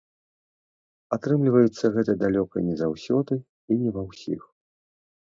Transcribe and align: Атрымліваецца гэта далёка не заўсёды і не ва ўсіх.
Атрымліваецца 1.17 1.85
гэта 1.97 2.15
далёка 2.23 2.63
не 2.69 2.75
заўсёды 2.81 3.37
і 3.75 3.77
не 3.83 3.89
ва 3.99 4.03
ўсіх. 4.09 4.41